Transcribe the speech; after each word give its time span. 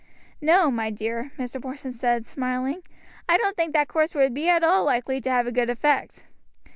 "No, 0.41 0.71
my 0.71 0.89
dear," 0.89 1.31
Mr. 1.37 1.61
Porson 1.61 1.91
said, 1.91 2.25
smiling, 2.25 2.81
"I 3.29 3.37
don't 3.37 3.55
think 3.55 3.73
that 3.73 3.87
course 3.87 4.15
would 4.15 4.33
be 4.33 4.49
at 4.49 4.63
all 4.63 4.83
likely 4.83 5.21
to 5.21 5.29
have 5.29 5.45
a 5.45 5.51
good 5.51 5.69
effect. 5.69 6.25